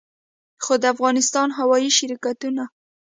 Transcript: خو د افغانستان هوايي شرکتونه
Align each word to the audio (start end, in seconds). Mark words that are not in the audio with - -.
خو 0.63 0.73
د 0.81 0.83
افغانستان 0.93 1.47
هوايي 1.57 1.89
شرکتونه 1.97 2.63